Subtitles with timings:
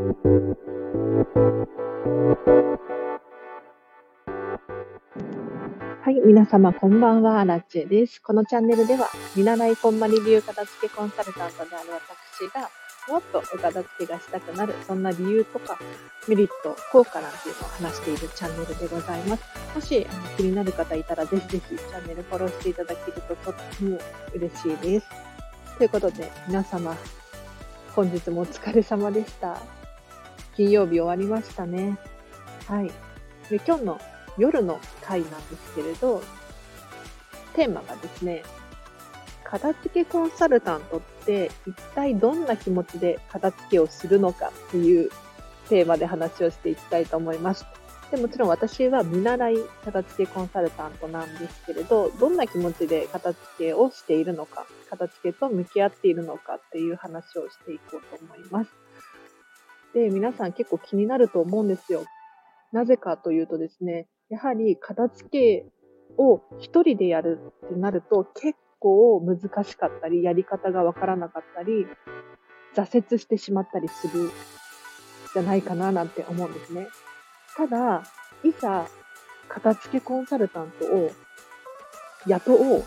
[0.00, 0.06] は
[6.10, 8.22] い、皆様こんばんは、ラッチェです。
[8.22, 12.70] このチャンネルでは、見習いコンマリビュー片付けコンサルタントである私が、
[13.12, 15.78] もっとお片付けがしたくなる、そんな理由とか、
[16.26, 19.44] メリット、効果なんていうのを話しているチャンネルでございます。
[19.74, 20.06] もし
[20.38, 23.98] 気になる方いたら、ぜひぜひチャンネルフォローしていただけるととっても
[24.32, 25.06] 嬉しいです。
[25.76, 26.96] ということで、皆様、
[27.94, 29.79] 本日もお疲れ様でした。
[30.60, 31.96] 金曜日終わりましたね。
[32.66, 32.88] はい。
[33.48, 34.00] で今日の
[34.36, 36.22] 夜の回なんですけれど、
[37.54, 38.42] テーマがですね、
[39.42, 45.08] 片付けコンサルタントって一体どんな気持ちで片付けをするのかっていう
[45.70, 47.64] テーマで話をしていきたいと思います。
[48.10, 49.56] でもちろん私は見習い
[49.86, 58.79] 片付けコンサルタントなんですけれど、どんな気持ちで片付けをしているのか、片付けと向き合っているのかっていう話をしていこうと思います。
[59.94, 62.04] で、皆さん結構気になると思うんですよ。
[62.72, 65.66] なぜかというとですね、やはり片付け
[66.16, 71.86] を一人でやるってなると結構難しかったり、やり方がわからなかったり、
[72.74, 74.30] 挫折してしまったりする
[75.32, 76.88] じゃないかななんて思うんですね。
[77.56, 78.04] ただ、
[78.44, 78.86] いざ
[79.48, 81.10] 片付けコンサルタントを
[82.26, 82.84] 雇おう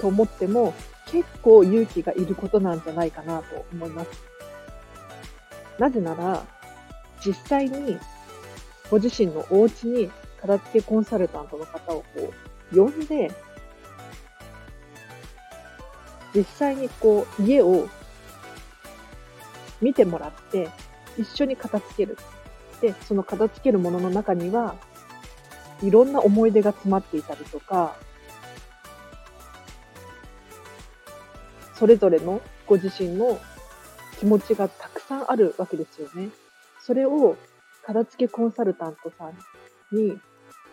[0.00, 0.74] と思っても
[1.06, 4.35] 結構勇気がいることなんじゃないかなと思います。
[5.78, 6.44] なぜなら、
[7.24, 7.98] 実際に
[8.90, 10.10] ご自身のお家に
[10.40, 12.32] 片付けコンサルタントの方をこ
[12.72, 13.30] う呼んで、
[16.34, 17.88] 実際にこう家を
[19.80, 20.68] 見てもらって、
[21.18, 22.16] 一緒に片付ける。
[22.80, 24.76] で、その片付けるものの中には、
[25.82, 27.96] いろんな思い出が詰まっていたりとか、
[31.74, 33.38] それぞれのご自身の
[34.18, 36.30] 気持ちがたくさんあるわけですよね。
[36.80, 37.36] それを
[37.84, 40.18] 片付けコンサルタントさんに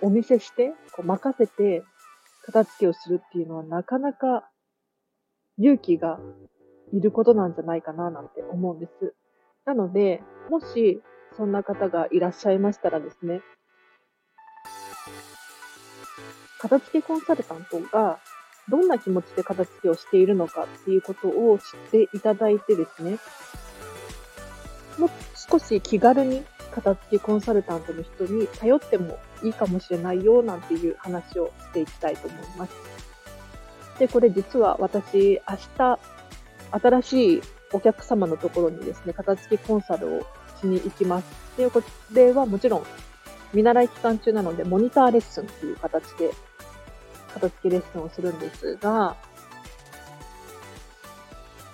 [0.00, 1.84] お見せして、こう任せて
[2.44, 4.48] 片付けをするっていうのはなかなか
[5.58, 6.18] 勇気が
[6.92, 9.14] いることなんじゃないかななんて思うんです。
[9.64, 11.02] なので、もし
[11.36, 13.42] そんな方がいらっしゃいましたらですね、
[16.58, 18.18] 片付けコンサルタントが
[18.68, 23.18] どんな気持ちで片付けをしているのかっていうことを知っていただいてですね、
[24.98, 32.72] もう少し気軽に片付けコンサルタントの人に頼ってもいいかもしれないよなんていう話をしていきたいと思います。
[33.98, 35.98] で、これ実は私、明日、
[36.70, 37.42] 新しい
[37.72, 40.26] お客様のところにですね、片付けコンサルを
[40.60, 41.24] しに行きます。
[41.56, 42.82] で、これはもちろん、
[43.52, 46.30] 見習い期間中なので、モニターレッスンっていう形で、
[47.34, 49.16] 片付けレッスンをするんですが、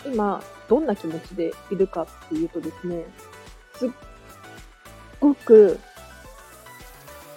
[0.06, 3.04] 今、どんな気持ちでいるかっていうとですね、
[3.74, 3.90] すっ
[5.20, 5.78] ごく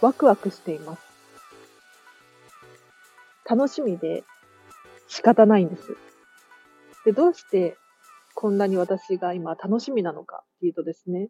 [0.02, 1.02] ワクワクしています。
[3.50, 4.24] 楽しみで
[5.08, 5.98] 仕方ないんです。
[7.06, 7.76] で、どうして
[8.36, 11.30] こんなに私が今楽しみなのかっていうとですね、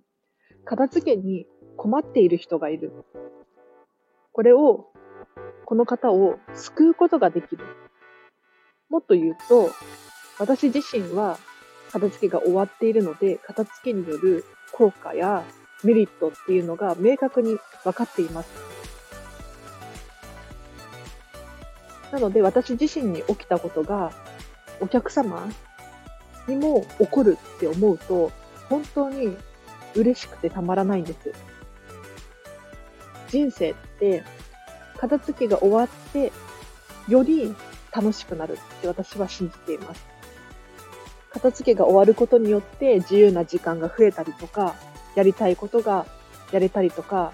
[0.65, 1.47] 片付けに
[1.77, 2.91] 困っている人がいる。
[4.31, 4.90] これを、
[5.71, 7.63] この方を救うことができる。
[8.89, 9.71] もっと言うと、
[10.37, 11.39] 私自身は
[11.93, 14.43] 片付けが終わっているので、片付けによる
[14.73, 15.45] 効果や
[15.85, 18.49] メリットっていうのが明確に分かっています。
[22.11, 24.11] なので私自身に起きたことが
[24.81, 25.47] お客様
[26.49, 28.29] にも起こるって思うと
[28.67, 29.37] 本当に
[29.95, 31.31] 嬉しくてたまらないんです。
[33.29, 34.25] 人生って
[35.01, 36.31] 片付けが終わって
[37.07, 37.55] より
[37.91, 40.05] 楽しくなるって私は信じています。
[41.31, 44.75] 片付けが終わることによって自由な時間が増えたりとか、
[45.15, 46.05] やりたいことが
[46.51, 47.33] やれたりとか、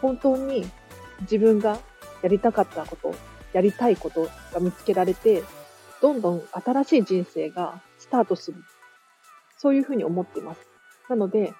[0.00, 0.64] 本当に
[1.20, 1.78] 自分が
[2.22, 3.14] やりたかったこと、
[3.52, 5.42] やりたいことが見つけられて、
[6.00, 8.64] どんどん新しい人生がスタートする。
[9.58, 10.66] そういうふうに思っています。
[11.10, 11.52] なので、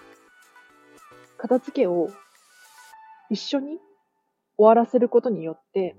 [1.37, 2.09] 片付けを
[3.29, 3.79] 一緒に
[4.61, 5.97] 終わらせることによって、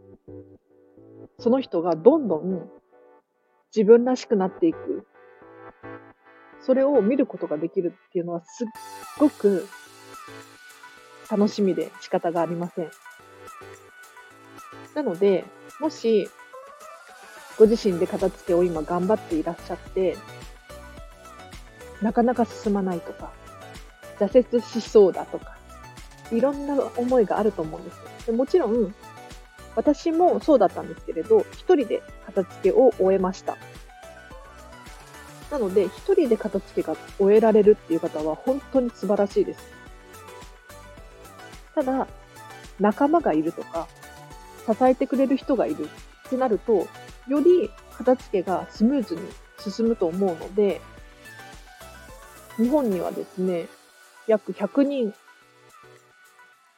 [1.40, 2.70] その人がどんどん
[3.76, 5.08] 自分らしくなっていく
[6.62, 8.68] それを見ることができるっていうのはすっ
[9.18, 9.68] ごく
[11.30, 12.92] 楽しみで仕方がありません。
[14.94, 15.46] なので、
[15.80, 16.30] もし、
[17.58, 20.18] ご自身で片付けを今頑張っていらっしゃって、
[22.02, 23.32] なかなか進まないとか、
[24.20, 25.58] 挫折しそうだとか、
[26.32, 28.04] いろんな思いがあると思うんですよ。
[28.28, 28.94] でもちろん、
[29.76, 33.58] 私もそうだったんですけれど、一人で片付けを終えました。
[35.50, 39.60] なので、一人で片付けが終えられるっていう方は本当に素晴らしいです。
[41.76, 42.08] ただ、
[42.80, 43.88] 仲間がいるとか、
[44.66, 45.90] 支えてくれる人がいる
[46.28, 46.88] ってなると、
[47.28, 49.22] より片付けがスムーズに
[49.60, 50.82] 進むと思うので、
[52.58, 53.68] 日本にはですね、
[54.28, 55.14] 約100人、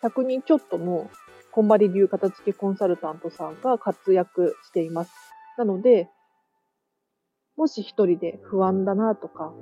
[0.04, 1.10] 100人ちょっとの
[1.52, 5.12] こんまり流片付けコンサルタントさんが活躍しています。
[5.58, 6.10] なので、
[7.56, 9.54] もし一人で不安だなとか、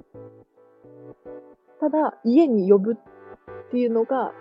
[1.80, 2.96] ただ家に呼ぶっ
[3.72, 4.32] ていうのが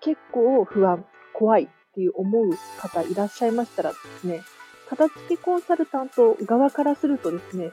[0.00, 4.42] 結構不安、怖いっていう思う方いらっしゃいましたらですね、
[4.88, 7.70] 片付けコンサルタント側からするとですね、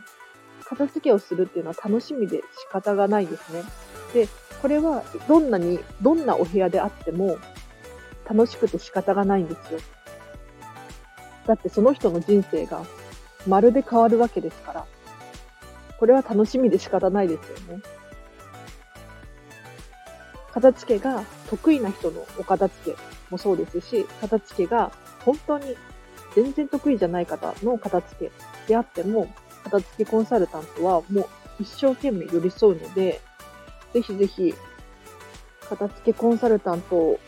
[0.64, 3.64] 片付けをするっていうのは楽しみで仕方がないですね。
[4.14, 4.28] で、
[4.62, 7.38] これはどんなに、どんなお部屋であっても
[8.30, 9.80] 楽しくて仕方がないんですよ。
[11.48, 12.86] だってその人の人生が
[13.48, 14.86] まるで変わるわけですから。
[16.00, 17.82] これは楽しみで仕方ないですよね。
[20.54, 22.98] 片付けが得意な人のお片付け
[23.30, 24.92] もそうですし、片付けが
[25.26, 25.76] 本当に
[26.36, 28.32] 全然得意じゃない方の片付け
[28.68, 29.28] であっても、
[29.64, 31.28] 片付けコンサルタントはもう
[31.60, 33.20] 一生懸命寄り添うので、
[33.94, 34.54] ぜひぜひ、
[35.68, 37.20] 片付けコンサルタント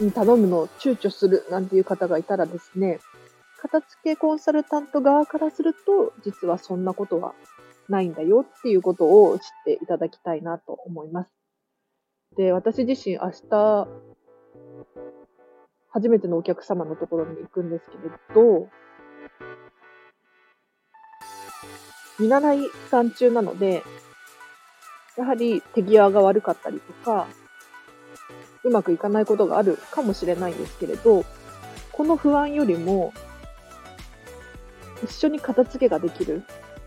[0.00, 3.00] に頼むのを躊躇するなんていう方がいたらですね、
[3.60, 7.34] 片付けコンサルタント側からすると、実はそんなことは
[7.88, 11.30] ないんだよっていうことを知っていただきたいなと思います。
[12.36, 13.88] で、私自身明日、
[15.90, 18.68] 初めてのお客様のところに行くんですけれど、
[22.18, 23.82] 見習い期間中なので、
[25.16, 27.26] やはり手際が悪かったりとか、
[28.66, 31.24] うまくいかないことがあるかもしれないんですけれど、
[31.92, 33.12] この不安よりも、
[35.04, 36.42] 一緒に片付けができる。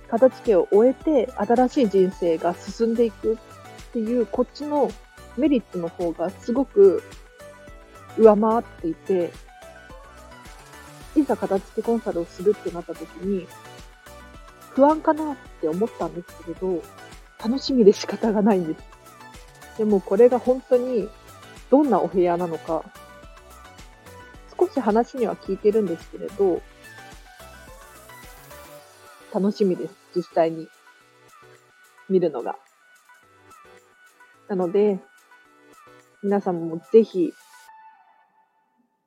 [0.10, 3.38] 片付けを終えて新しい人生が進んでいくっ
[3.94, 4.92] ていう、こっちの
[5.38, 7.02] メリットの方がすごく
[8.18, 9.32] 上回っていて、
[11.16, 13.48] いざ片付けコンサルをするってなった時に、
[14.72, 16.84] 不安かなって思ったんですけれど、
[17.42, 18.84] 楽しみで仕方がないんです。
[19.78, 21.08] でもこれが本当に
[21.70, 22.84] どんなお部屋なのか、
[24.60, 26.62] 少し話には聞いてるんですけれど、
[29.34, 29.96] 楽しみです。
[30.16, 30.68] 実際に
[32.10, 32.58] 見るのが。
[34.48, 35.00] なので、
[36.24, 37.32] 皆さんもぜひ、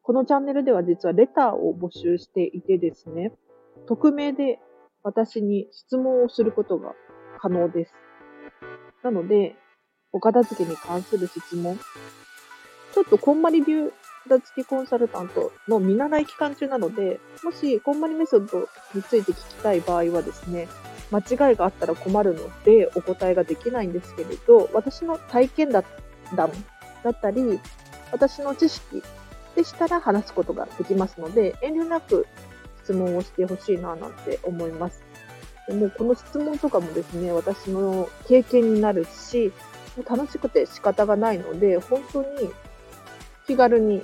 [0.02, 3.32] このチャンネルでは実はレターを募集していてですね、
[3.86, 4.60] 匿名で
[5.02, 6.94] 私に質問をすることが
[7.40, 7.92] 可能です。
[9.02, 9.56] なので、
[10.12, 11.78] お片付けに関する質問、
[12.92, 13.92] ちょっとこんまり流
[14.24, 20.68] 片付きコンサルタントの見習い期間中なので、もしこんまりメソッドについて聞きたい場合はですね、
[21.10, 21.18] 間
[21.50, 25.84] 違いがあったら困るのでお答えができないんですけれど、私の体験談
[26.34, 26.50] だ
[27.10, 27.60] ったり、
[28.12, 29.02] 私の知識
[29.56, 32.26] でしたら話すことができますので、遠慮なく
[32.84, 35.02] 質問をしてほしいななんて思います。
[35.68, 39.52] でもこの質問とかもですね、私の経験になるし、
[40.08, 42.50] 楽しくて仕方がないので、本当に
[43.46, 44.02] 気軽に、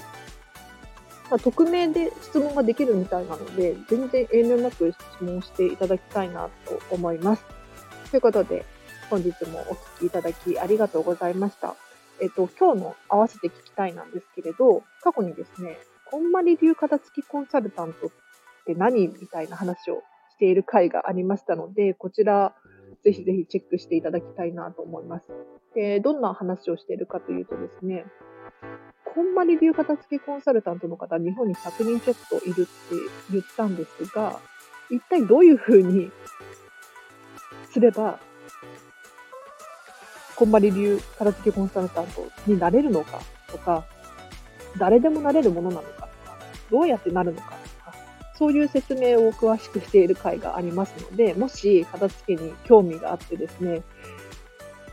[1.30, 7.44] まあ、匿名で質問ができるみたいなので、全然遠慮なく質問していただきたいなと思います。
[8.10, 8.64] ということで、
[9.10, 11.74] 本日もお聞きいただきありがとうございました。
[12.20, 15.78] えっと、今日の合わせて聞きたいなんですけれど、過去にですね、
[16.10, 18.10] こんまり流片付きコンサルタントっ
[18.66, 22.54] て何みたいな話をしている回がありましたので、こちら、
[23.04, 25.28] ぜひぜひチェックしていただきたいなと思います。
[25.74, 28.04] で、どんな話をしているかというとですね、
[29.14, 32.70] こんまり流片付けコンサルタントの方、日本に100人ちょっといるって
[33.30, 34.40] 言ったんですが、
[34.90, 36.10] 一体どういうふうに
[37.72, 38.18] すれば、
[40.36, 43.84] こんまり流片付けコンサルタントになれるのかとか、
[44.78, 46.08] 誰でもなれるものなのかとか、
[46.70, 47.94] どうやってなるのかとか、
[48.36, 53.82] そういう説明を詳しくしている回がありますので、もし片付けに興味があってですね、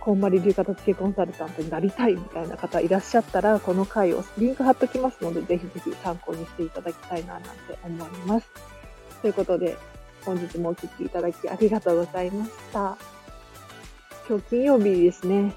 [0.06, 7.50] こんまり流片付けコンサルタントになりたいみたいな方いらっしゃったら、この回をリンク貼っときますので、ぜひぜひ参考にしていただきたいななんて
[7.84, 8.48] 思います。
[9.24, 9.76] ということで、
[10.24, 12.98] 本日もお聴きいただきありがとうございました。
[14.30, 15.56] 今日金曜日ですね。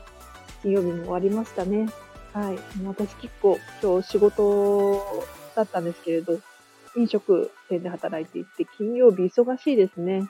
[0.62, 1.87] 金曜日も終わりましたね。
[2.33, 2.59] はい。
[2.87, 5.25] 私結構今日仕事
[5.57, 6.38] だったんですけれど、
[6.97, 10.26] 飲食店で働いていて、金曜日忙しいですね。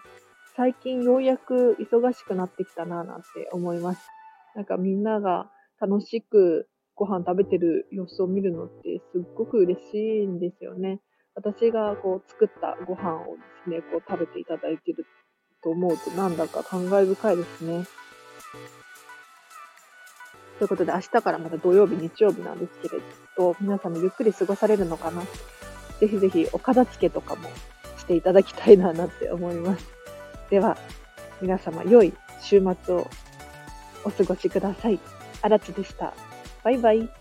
[0.59, 4.01] 最近ようやく忙しくなってきたななんて思います。
[4.57, 5.49] なんかみんなが
[5.81, 11.01] 楽しくご飯食べてる様子を見るのってすっごく嬉しいんですよね。
[11.37, 15.07] 私がこう作ったご飯をですね、こう食べていただいてる
[15.63, 17.85] と思うとなんだか感慨深いですね。
[20.59, 23.01] ということで明日からまた土曜日、日曜日なんですけれ
[23.37, 25.23] ど、皆さんもゆっくり過ごされるのかな？
[26.01, 27.49] ぜひぜひお片付けとかも
[27.97, 29.98] していただきたいななんて思います。
[30.51, 30.77] では、
[31.41, 33.09] 皆様良い週末を
[34.05, 34.99] お過ごしください。
[35.43, 36.15] あらつでした。
[36.65, 37.18] バイバイ。